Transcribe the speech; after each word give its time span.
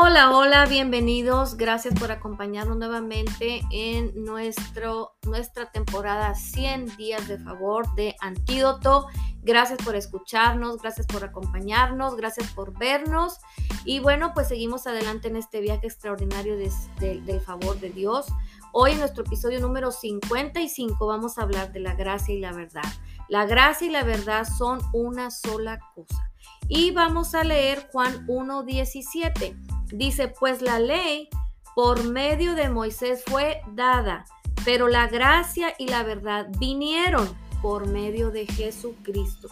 Hola, 0.00 0.30
hola, 0.30 0.64
bienvenidos. 0.66 1.56
Gracias 1.56 1.92
por 1.98 2.12
acompañarnos 2.12 2.76
nuevamente 2.76 3.62
en 3.72 4.12
nuestro, 4.24 5.16
nuestra 5.26 5.72
temporada 5.72 6.36
100 6.36 6.96
días 6.96 7.26
de 7.26 7.36
favor 7.40 7.92
de 7.96 8.14
Antídoto. 8.20 9.08
Gracias 9.42 9.80
por 9.84 9.96
escucharnos, 9.96 10.80
gracias 10.80 11.04
por 11.08 11.24
acompañarnos, 11.24 12.14
gracias 12.14 12.48
por 12.52 12.78
vernos. 12.78 13.38
Y 13.84 13.98
bueno, 13.98 14.30
pues 14.34 14.46
seguimos 14.46 14.86
adelante 14.86 15.26
en 15.26 15.34
este 15.34 15.60
viaje 15.60 15.88
extraordinario 15.88 16.56
del 16.56 17.40
favor 17.40 17.80
de 17.80 17.90
Dios. 17.90 18.26
Hoy 18.72 18.92
en 18.92 19.00
nuestro 19.00 19.24
episodio 19.24 19.58
número 19.58 19.90
55 19.90 21.08
vamos 21.08 21.38
a 21.38 21.42
hablar 21.42 21.72
de 21.72 21.80
la 21.80 21.94
gracia 21.94 22.36
y 22.36 22.38
la 22.38 22.52
verdad. 22.52 22.86
La 23.28 23.46
gracia 23.46 23.88
y 23.88 23.90
la 23.90 24.04
verdad 24.04 24.46
son 24.46 24.78
una 24.92 25.32
sola 25.32 25.80
cosa. 25.96 26.30
Y 26.68 26.92
vamos 26.92 27.34
a 27.34 27.42
leer 27.42 27.88
Juan 27.90 28.28
1.17. 28.28 29.77
Dice, 29.90 30.28
pues 30.28 30.62
la 30.62 30.78
ley 30.78 31.28
por 31.74 32.04
medio 32.04 32.54
de 32.54 32.68
Moisés 32.68 33.22
fue 33.26 33.62
dada, 33.74 34.24
pero 34.64 34.88
la 34.88 35.06
gracia 35.06 35.74
y 35.78 35.88
la 35.88 36.02
verdad 36.02 36.48
vinieron 36.58 37.28
por 37.62 37.86
medio 37.86 38.30
de 38.30 38.46
Jesucristo. 38.46 39.48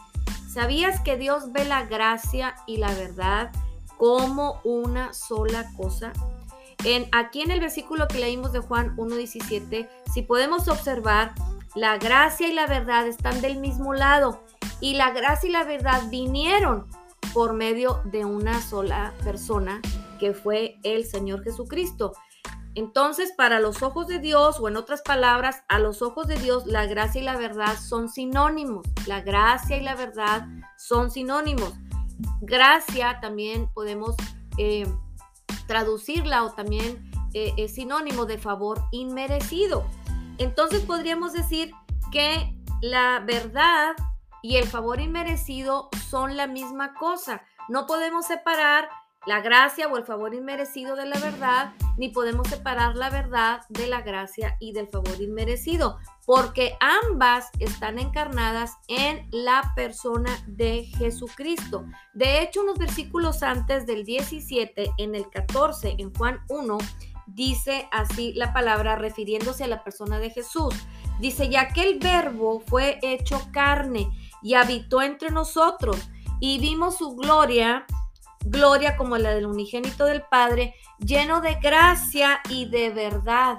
¿Sabías 0.52 1.00
que 1.00 1.16
Dios 1.16 1.52
ve 1.52 1.64
la 1.64 1.84
gracia 1.84 2.56
y 2.66 2.78
la 2.78 2.92
verdad 2.94 3.52
como 3.96 4.60
una 4.64 5.12
sola 5.12 5.70
cosa? 5.76 6.12
En, 6.84 7.08
aquí 7.12 7.42
en 7.42 7.50
el 7.50 7.60
versículo 7.60 8.08
que 8.08 8.18
leímos 8.18 8.52
de 8.52 8.60
Juan 8.60 8.96
1.17, 8.96 9.88
si 10.12 10.22
podemos 10.22 10.68
observar, 10.68 11.34
la 11.74 11.98
gracia 11.98 12.48
y 12.48 12.54
la 12.54 12.66
verdad 12.66 13.06
están 13.06 13.40
del 13.42 13.58
mismo 13.58 13.92
lado 13.92 14.42
y 14.80 14.94
la 14.94 15.10
gracia 15.10 15.48
y 15.48 15.52
la 15.52 15.64
verdad 15.64 16.02
vinieron 16.08 16.86
por 17.34 17.52
medio 17.52 18.00
de 18.04 18.24
una 18.24 18.62
sola 18.62 19.12
persona 19.22 19.82
que 20.18 20.34
fue 20.34 20.78
el 20.82 21.04
Señor 21.04 21.42
Jesucristo. 21.42 22.12
Entonces, 22.74 23.32
para 23.32 23.58
los 23.58 23.82
ojos 23.82 24.06
de 24.06 24.18
Dios, 24.18 24.60
o 24.60 24.68
en 24.68 24.76
otras 24.76 25.00
palabras, 25.00 25.62
a 25.68 25.78
los 25.78 26.02
ojos 26.02 26.26
de 26.26 26.36
Dios, 26.36 26.66
la 26.66 26.86
gracia 26.86 27.22
y 27.22 27.24
la 27.24 27.36
verdad 27.36 27.74
son 27.78 28.10
sinónimos. 28.10 28.86
La 29.06 29.22
gracia 29.22 29.78
y 29.78 29.82
la 29.82 29.94
verdad 29.94 30.46
son 30.76 31.10
sinónimos. 31.10 31.72
Gracia 32.42 33.18
también 33.20 33.70
podemos 33.72 34.14
eh, 34.58 34.86
traducirla 35.66 36.44
o 36.44 36.52
también 36.52 37.10
eh, 37.32 37.54
es 37.56 37.74
sinónimo 37.74 38.26
de 38.26 38.38
favor 38.38 38.82
inmerecido. 38.92 39.86
Entonces 40.38 40.82
podríamos 40.82 41.32
decir 41.32 41.72
que 42.12 42.54
la 42.82 43.20
verdad 43.20 43.96
y 44.42 44.56
el 44.56 44.66
favor 44.68 45.00
inmerecido 45.00 45.88
son 46.10 46.36
la 46.36 46.46
misma 46.46 46.94
cosa. 46.94 47.42
No 47.68 47.86
podemos 47.86 48.26
separar 48.26 48.88
la 49.26 49.40
gracia 49.40 49.88
o 49.88 49.96
el 49.96 50.04
favor 50.04 50.34
inmerecido 50.34 50.94
de 50.94 51.06
la 51.06 51.18
verdad, 51.18 51.72
ni 51.98 52.08
podemos 52.10 52.48
separar 52.48 52.94
la 52.94 53.10
verdad 53.10 53.62
de 53.68 53.88
la 53.88 54.00
gracia 54.00 54.56
y 54.60 54.72
del 54.72 54.86
favor 54.86 55.20
inmerecido, 55.20 55.98
porque 56.24 56.76
ambas 56.80 57.50
están 57.58 57.98
encarnadas 57.98 58.74
en 58.88 59.28
la 59.32 59.72
persona 59.74 60.30
de 60.46 60.84
Jesucristo. 60.84 61.84
De 62.14 62.40
hecho, 62.40 62.62
unos 62.62 62.78
versículos 62.78 63.42
antes 63.42 63.84
del 63.86 64.04
17, 64.04 64.92
en 64.98 65.14
el 65.16 65.28
14, 65.28 65.96
en 65.98 66.14
Juan 66.14 66.40
1, 66.48 66.78
dice 67.26 67.88
así 67.90 68.32
la 68.34 68.52
palabra 68.52 68.94
refiriéndose 68.94 69.64
a 69.64 69.68
la 69.68 69.82
persona 69.82 70.20
de 70.20 70.30
Jesús. 70.30 70.74
Dice, 71.18 71.48
ya 71.48 71.68
que 71.68 71.82
el 71.82 71.98
verbo 71.98 72.60
fue 72.60 72.98
hecho 73.02 73.40
carne 73.52 74.08
y 74.42 74.54
habitó 74.54 75.02
entre 75.02 75.30
nosotros 75.30 76.10
y 76.40 76.58
vimos 76.58 76.98
su 76.98 77.16
gloria 77.16 77.86
gloria 78.46 78.96
como 78.96 79.18
la 79.18 79.34
del 79.34 79.46
unigénito 79.46 80.04
del 80.04 80.22
Padre, 80.22 80.74
lleno 80.98 81.40
de 81.40 81.56
gracia 81.56 82.40
y 82.48 82.66
de 82.66 82.90
verdad. 82.90 83.58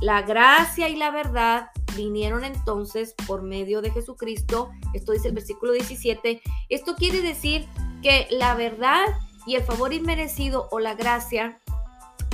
La 0.00 0.22
gracia 0.22 0.88
y 0.88 0.96
la 0.96 1.10
verdad 1.10 1.70
vinieron 1.96 2.44
entonces 2.44 3.14
por 3.26 3.42
medio 3.42 3.82
de 3.82 3.90
Jesucristo. 3.90 4.70
Esto 4.94 5.12
dice 5.12 5.28
el 5.28 5.34
versículo 5.34 5.72
17. 5.72 6.40
Esto 6.68 6.94
quiere 6.94 7.20
decir 7.20 7.66
que 8.02 8.28
la 8.30 8.54
verdad 8.54 9.06
y 9.46 9.56
el 9.56 9.62
favor 9.62 9.92
inmerecido 9.92 10.68
o 10.70 10.78
la 10.78 10.94
gracia 10.94 11.60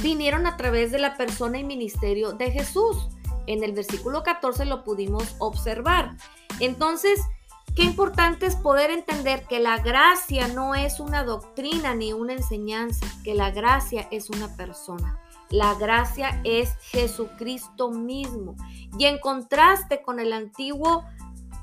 vinieron 0.03 0.47
a 0.47 0.56
través 0.56 0.93
de 0.93 0.99
la 0.99 1.16
persona 1.16 1.59
y 1.59 1.65
ministerio 1.65 2.33
de 2.33 2.50
Jesús. 2.50 3.09
En 3.47 3.62
el 3.65 3.72
versículo 3.72 4.22
14 4.22 4.66
lo 4.66 4.84
pudimos 4.84 5.34
observar. 5.39 6.16
Entonces, 6.60 7.21
Qué 7.75 7.83
importante 7.83 8.47
es 8.47 8.55
poder 8.55 8.91
entender 8.91 9.47
que 9.49 9.59
la 9.59 9.79
gracia 9.79 10.47
no 10.47 10.77
es 10.77 11.01
una 11.01 11.25
doctrina 11.25 11.93
ni 11.95 12.12
una 12.12 12.35
enseñanza, 12.35 13.05
que 13.25 13.35
la 13.35 13.51
gracia 13.51 14.07
es 14.12 14.31
una 14.31 14.55
persona. 14.57 15.19
La 15.51 15.75
gracia 15.75 16.41
es 16.45 16.77
Jesucristo 16.83 17.91
mismo. 17.91 18.55
Y 18.97 19.07
en 19.07 19.19
contraste 19.19 20.03
con 20.03 20.21
el 20.21 20.33
antiguo 20.33 21.05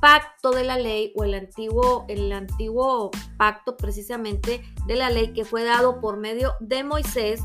pacto 0.02 0.52
de 0.52 0.66
la 0.66 0.78
ley 0.78 1.14
o 1.16 1.24
el 1.24 1.34
antiguo, 1.34 2.06
el 2.10 2.34
antiguo 2.34 3.12
pacto 3.38 3.78
precisamente 3.78 4.64
de 4.88 4.96
la 4.96 5.10
ley 5.10 5.32
que 5.32 5.46
fue 5.46 5.64
dado 5.64 6.02
por 6.02 6.18
medio 6.18 6.56
de 6.60 6.84
Moisés, 6.84 7.42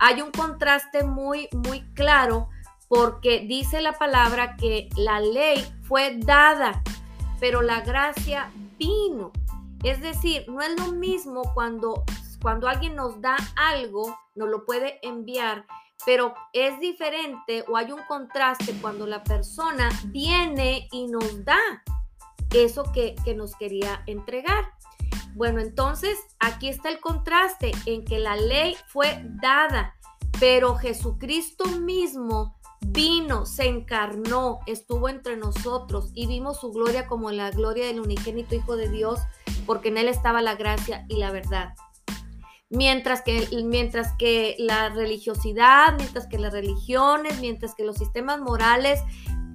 hay 0.00 0.20
un 0.20 0.32
contraste 0.32 1.04
muy, 1.04 1.48
muy 1.52 1.82
claro 1.94 2.48
porque 2.88 3.46
dice 3.46 3.80
la 3.80 3.92
palabra 3.92 4.56
que 4.56 4.88
la 4.96 5.20
ley 5.20 5.64
fue 5.82 6.16
dada 6.16 6.82
pero 7.40 7.62
la 7.62 7.80
gracia 7.80 8.52
vino. 8.78 9.32
Es 9.82 10.00
decir, 10.00 10.44
no 10.48 10.60
es 10.60 10.78
lo 10.78 10.92
mismo 10.92 11.42
cuando, 11.54 12.04
cuando 12.42 12.68
alguien 12.68 12.94
nos 12.94 13.20
da 13.20 13.36
algo, 13.56 14.16
nos 14.34 14.48
lo 14.50 14.66
puede 14.66 15.00
enviar, 15.02 15.66
pero 16.04 16.34
es 16.52 16.78
diferente 16.80 17.64
o 17.66 17.76
hay 17.76 17.90
un 17.90 18.02
contraste 18.06 18.74
cuando 18.80 19.06
la 19.06 19.24
persona 19.24 19.88
viene 20.06 20.86
y 20.92 21.06
nos 21.06 21.44
da 21.44 21.58
eso 22.54 22.84
que, 22.92 23.16
que 23.24 23.34
nos 23.34 23.56
quería 23.56 24.02
entregar. 24.06 24.66
Bueno, 25.34 25.60
entonces 25.60 26.18
aquí 26.40 26.68
está 26.68 26.90
el 26.90 27.00
contraste 27.00 27.72
en 27.86 28.04
que 28.04 28.18
la 28.18 28.36
ley 28.36 28.76
fue 28.88 29.22
dada, 29.40 29.94
pero 30.38 30.74
Jesucristo 30.74 31.64
mismo 31.66 32.59
vino, 32.80 33.46
se 33.46 33.66
encarnó, 33.66 34.60
estuvo 34.66 35.08
entre 35.08 35.36
nosotros 35.36 36.10
y 36.14 36.26
vimos 36.26 36.60
su 36.60 36.72
gloria 36.72 37.06
como 37.06 37.30
la 37.30 37.50
gloria 37.50 37.86
del 37.86 38.00
unigénito 38.00 38.54
Hijo 38.54 38.76
de 38.76 38.88
Dios, 38.88 39.20
porque 39.66 39.88
en 39.88 39.98
él 39.98 40.08
estaba 40.08 40.42
la 40.42 40.54
gracia 40.54 41.04
y 41.08 41.16
la 41.16 41.30
verdad. 41.30 41.74
Mientras 42.70 43.22
que, 43.22 43.48
mientras 43.64 44.12
que 44.16 44.54
la 44.58 44.90
religiosidad, 44.90 45.96
mientras 45.96 46.26
que 46.26 46.38
las 46.38 46.52
religiones, 46.52 47.40
mientras 47.40 47.74
que 47.74 47.84
los 47.84 47.96
sistemas 47.96 48.40
morales 48.40 49.00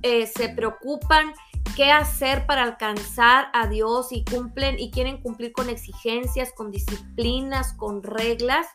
eh, 0.03 0.27
se 0.27 0.49
preocupan 0.49 1.33
qué 1.75 1.91
hacer 1.91 2.45
para 2.45 2.63
alcanzar 2.63 3.47
a 3.53 3.67
Dios 3.67 4.11
y 4.11 4.23
cumplen 4.23 4.79
y 4.79 4.91
quieren 4.91 5.21
cumplir 5.21 5.51
con 5.51 5.69
exigencias, 5.69 6.51
con 6.53 6.71
disciplinas, 6.71 7.73
con 7.73 8.03
reglas, 8.03 8.67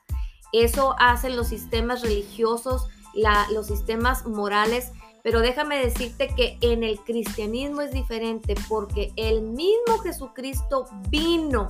eso 0.52 0.96
hacen 0.98 1.36
los 1.36 1.48
sistemas 1.48 2.02
religiosos 2.02 2.88
los 3.14 3.66
sistemas 3.66 4.26
morales, 4.26 4.92
pero 5.22 5.40
déjame 5.40 5.78
decirte 5.78 6.28
que 6.34 6.58
en 6.60 6.82
el 6.82 6.98
cristianismo 7.00 7.82
es 7.82 7.92
diferente 7.92 8.54
porque 8.68 9.12
el 9.16 9.42
mismo 9.42 9.98
Jesucristo 10.02 10.86
vino 11.08 11.68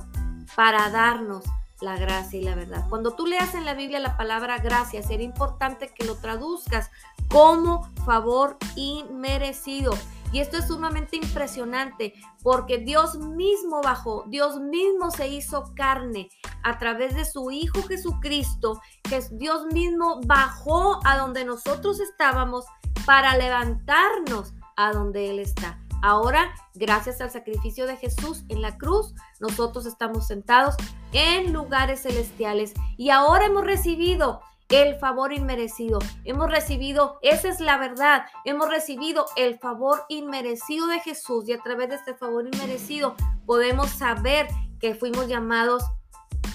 para 0.55 0.89
darnos 0.89 1.43
la 1.81 1.97
gracia 1.97 2.39
y 2.39 2.43
la 2.43 2.55
verdad. 2.55 2.85
Cuando 2.89 3.13
tú 3.13 3.25
leas 3.25 3.55
en 3.55 3.65
la 3.65 3.73
Biblia 3.73 3.99
la 3.99 4.15
palabra 4.15 4.59
gracia, 4.59 5.01
sería 5.01 5.25
importante 5.25 5.91
que 5.93 6.05
lo 6.05 6.15
traduzcas 6.15 6.91
como 7.27 7.89
favor 8.05 8.57
inmerecido. 8.75 9.93
Y 10.31 10.39
esto 10.39 10.57
es 10.57 10.67
sumamente 10.67 11.17
impresionante 11.17 12.13
porque 12.41 12.77
Dios 12.77 13.17
mismo 13.17 13.81
bajó, 13.81 14.25
Dios 14.27 14.59
mismo 14.59 15.11
se 15.11 15.27
hizo 15.27 15.73
carne 15.75 16.29
a 16.63 16.77
través 16.77 17.15
de 17.15 17.25
su 17.25 17.51
Hijo 17.51 17.83
Jesucristo, 17.83 18.81
que 19.03 19.21
Dios 19.31 19.65
mismo 19.73 20.21
bajó 20.25 20.99
a 21.05 21.17
donde 21.17 21.43
nosotros 21.43 21.99
estábamos 21.99 22.65
para 23.05 23.35
levantarnos 23.35 24.53
a 24.77 24.91
donde 24.93 25.29
Él 25.29 25.39
está. 25.39 25.79
Ahora, 26.03 26.51
gracias 26.73 27.21
al 27.21 27.29
sacrificio 27.29 27.85
de 27.85 27.95
Jesús 27.95 28.43
en 28.49 28.61
la 28.61 28.77
cruz, 28.77 29.13
nosotros 29.39 29.85
estamos 29.85 30.27
sentados 30.27 30.75
en 31.11 31.53
lugares 31.53 32.01
celestiales 32.01 32.73
y 32.97 33.11
ahora 33.11 33.45
hemos 33.45 33.63
recibido 33.63 34.41
el 34.71 34.95
favor 34.95 35.33
inmerecido. 35.33 35.99
Hemos 36.23 36.49
recibido, 36.49 37.19
esa 37.21 37.49
es 37.49 37.59
la 37.59 37.77
verdad, 37.77 38.25
hemos 38.45 38.69
recibido 38.69 39.25
el 39.35 39.59
favor 39.59 40.05
inmerecido 40.07 40.87
de 40.87 40.99
Jesús 41.01 41.47
y 41.49 41.53
a 41.53 41.61
través 41.61 41.89
de 41.89 41.95
este 41.95 42.15
favor 42.15 42.47
inmerecido 42.51 43.15
podemos 43.45 43.89
saber 43.89 44.47
que 44.79 44.95
fuimos 44.95 45.27
llamados 45.27 45.83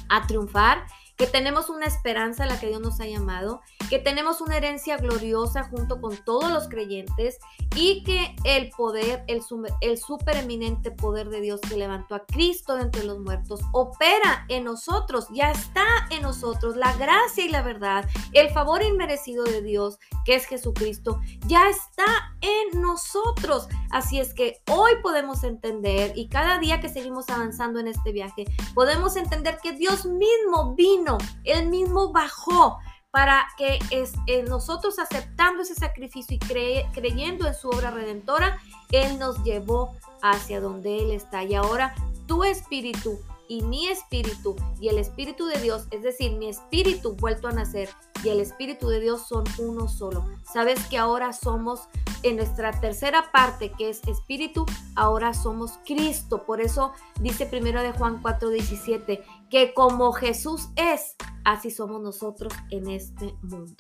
a 0.09 0.27
triunfar, 0.27 0.87
que 1.17 1.27
tenemos 1.27 1.69
una 1.69 1.87
esperanza 1.87 2.45
a 2.45 2.47
la 2.47 2.59
que 2.59 2.69
Dios 2.69 2.81
nos 2.81 3.01
ha 3.01 3.07
llamado, 3.07 3.61
que 3.91 3.99
tenemos 3.99 4.41
una 4.41 4.57
herencia 4.57 4.97
gloriosa 4.97 5.65
junto 5.65 6.01
con 6.01 6.17
todos 6.25 6.51
los 6.51 6.69
creyentes 6.69 7.39
y 7.77 8.03
que 8.05 8.35
el 8.45 8.71
poder, 8.71 9.25
el, 9.29 9.99
supereminente 9.99 10.91
poder 10.91 11.29
de 11.29 11.43
Dios 11.43 11.61
que 11.61 11.77
levantó 11.77 12.15
a 12.15 12.25
Cristo 12.25 12.75
de 12.75 12.83
entre 12.83 13.05
los 13.05 13.19
muertos, 13.19 13.61
opera 13.73 14.47
en 14.49 14.65
nosotros, 14.65 15.27
ya 15.31 15.51
está 15.51 15.85
en 16.11 16.23
nosotros. 16.23 16.75
La 16.75 16.97
gracia 16.97 17.45
y 17.45 17.51
la 17.51 17.63
verdad, 17.63 18.09
el 18.33 18.49
favor 18.51 18.83
inmerecido 18.83 19.45
de 19.45 19.61
Dios, 19.61 19.99
que 20.25 20.35
es 20.35 20.47
Jesucristo, 20.47 21.21
ya 21.47 21.69
está 21.69 22.35
en 22.41 22.81
nosotros. 22.81 23.69
Así 23.91 24.19
es 24.19 24.33
que 24.33 24.63
hoy 24.71 24.93
podemos 25.03 25.45
entender 25.45 26.13
y 26.17 26.29
cada 26.29 26.59
día 26.59 26.81
que 26.81 26.89
seguimos 26.89 27.29
avanzando 27.29 27.79
en 27.79 27.89
este 27.89 28.11
viaje, 28.11 28.47
podemos 28.75 29.17
entender 29.17 29.59
que 29.63 29.73
Dios 29.73 30.07
mismo 30.07 30.75
vino, 30.75 31.19
Él 31.45 31.69
mismo 31.69 32.11
bajó 32.11 32.79
para 33.17 33.49
que 33.57 33.79
es, 33.91 34.13
eh, 34.27 34.43
nosotros 34.43 34.99
aceptando 34.99 35.63
ese 35.63 35.75
sacrificio 35.75 36.37
y 36.37 36.85
creyendo 36.93 37.49
en 37.49 37.55
su 37.55 37.71
obra 37.71 37.91
redentora, 37.91 38.59
Él 38.93 39.19
nos 39.19 39.43
llevó 39.43 39.97
hacia 40.21 40.61
donde 40.61 40.99
Él 40.99 41.13
está. 41.13 41.43
Y 41.43 41.55
ahora 41.55 41.95
tu 42.27 42.45
espíritu 42.45 43.19
y 43.49 43.63
mi 43.63 43.89
espíritu 43.89 44.57
y 44.81 44.89
el 44.89 44.99
espíritu 44.99 45.47
de 45.47 45.61
Dios, 45.61 45.87
es 45.91 46.03
decir, 46.03 46.37
mi 46.37 46.49
espíritu 46.49 47.17
vuelto 47.17 47.49
a 47.49 47.53
nacer 47.53 47.89
y 48.25 48.29
el 48.29 48.41
espíritu 48.41 48.89
de 48.89 49.01
Dios 49.01 49.27
son 49.27 49.45
uno 49.59 49.89
solo. 49.89 50.25
Sabes 50.53 50.85
que 50.87 50.99
ahora 50.99 51.33
somos 51.33 51.89
en 52.23 52.37
nuestra 52.37 52.73
tercera 52.81 53.31
parte 53.33 53.73
que 53.73 53.89
es 53.89 54.03
espíritu, 54.09 54.67
ahora 54.95 55.35
somos 55.35 55.79
Cristo. 55.85 56.45
Por 56.45 56.61
eso 56.61 56.93
dice 57.21 57.47
primero 57.47 57.83
de 57.83 57.93
Juan 57.93 58.23
4:17 58.23 59.23
que 59.51 59.75
como 59.75 60.13
Jesús 60.13 60.69
es, 60.77 61.17
así 61.45 61.71
somos 61.71 62.03
nosotros 62.03 62.53
en 62.71 62.91
este 62.91 63.37
mundo. 63.43 63.77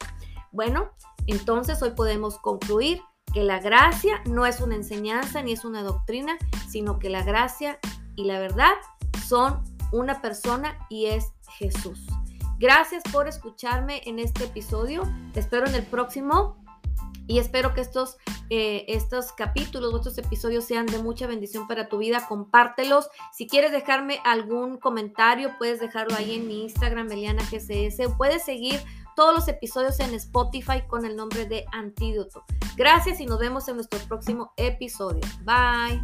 Bueno, 0.52 0.90
entonces 1.26 1.82
hoy 1.82 1.90
podemos 1.90 2.38
concluir 2.38 3.00
que 3.32 3.42
la 3.42 3.60
gracia 3.60 4.22
no 4.26 4.46
es 4.46 4.60
una 4.60 4.76
enseñanza 4.76 5.42
ni 5.42 5.52
es 5.52 5.64
una 5.64 5.82
doctrina, 5.82 6.38
sino 6.68 6.98
que 6.98 7.10
la 7.10 7.22
gracia 7.22 7.78
y 8.14 8.24
la 8.24 8.38
verdad 8.38 8.72
son 9.16 9.62
una 9.92 10.20
persona 10.20 10.78
y 10.88 11.06
es 11.06 11.32
Jesús. 11.58 12.06
Gracias 12.58 13.02
por 13.12 13.28
escucharme 13.28 14.02
en 14.06 14.18
este 14.18 14.44
episodio. 14.44 15.02
Te 15.32 15.40
espero 15.40 15.66
en 15.66 15.74
el 15.74 15.84
próximo 15.84 16.56
y 17.26 17.38
espero 17.38 17.74
que 17.74 17.80
estos, 17.80 18.16
eh, 18.50 18.84
estos 18.88 19.32
capítulos, 19.32 19.94
estos 19.94 20.16
episodios 20.18 20.64
sean 20.64 20.86
de 20.86 20.98
mucha 21.02 21.26
bendición 21.26 21.66
para 21.66 21.88
tu 21.88 21.98
vida. 21.98 22.26
Compártelos. 22.28 23.08
Si 23.32 23.46
quieres 23.46 23.72
dejarme 23.72 24.20
algún 24.24 24.78
comentario, 24.78 25.54
puedes 25.58 25.80
dejarlo 25.80 26.16
ahí 26.16 26.36
en 26.36 26.46
mi 26.46 26.62
Instagram, 26.62 27.10
Eliana 27.10 27.42
GCS. 27.42 28.14
Puedes 28.16 28.44
seguir 28.44 28.80
todos 29.16 29.34
los 29.34 29.48
episodios 29.48 29.98
en 30.00 30.14
Spotify 30.14 30.82
con 30.86 31.04
el 31.04 31.16
nombre 31.16 31.46
de 31.46 31.64
Antídoto. 31.72 32.44
Gracias 32.76 33.20
y 33.20 33.26
nos 33.26 33.38
vemos 33.38 33.66
en 33.68 33.76
nuestro 33.76 33.98
próximo 34.00 34.52
episodio. 34.56 35.22
Bye. 35.42 36.00